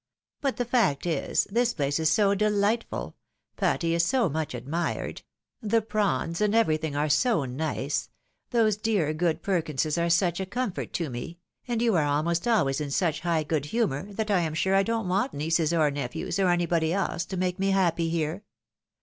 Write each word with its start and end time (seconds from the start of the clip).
But 0.41 0.57
the 0.57 0.65
fact 0.65 1.05
is, 1.05 1.43
this 1.51 1.75
place 1.75 1.99
is 1.99 2.09
so 2.09 2.33
delightful— 2.33 3.15
^Patty 3.59 3.91
is 3.91 4.03
so 4.03 4.29
much 4.29 4.55
admired— 4.55 5.21
the 5.71 5.79
prawns 5.83 6.41
and 6.41 6.55
every 6.55 6.77
thing 6.77 6.95
are 6.95 7.07
so 7.07 7.45
nice— 7.45 8.09
^those 8.51 8.81
dear 8.81 9.13
good 9.13 9.43
Perkinses 9.43 9.99
are 9.99 10.09
such 10.09 10.39
a 10.39 10.47
comfort 10.47 10.91
to 10.93 11.11
me— 11.11 11.37
and 11.67 11.83
you 11.83 11.93
are 11.95 12.05
almost 12.07 12.47
always 12.47 12.81
in 12.81 12.89
such 12.89 13.19
high 13.19 13.43
good 13.43 13.65
humour, 13.65 14.11
that 14.13 14.31
I 14.31 14.39
am 14.39 14.55
sure 14.55 14.73
I 14.73 14.81
don't 14.81 15.07
want 15.07 15.35
nieces 15.35 15.71
or 15.71 15.91
nephews, 15.91 16.39
or 16.39 16.49
anybody 16.49 16.91
else, 16.93 17.23
to 17.25 17.37
make 17.37 17.59
me 17.59 17.69
happy 17.69 18.09
here. 18.09 18.43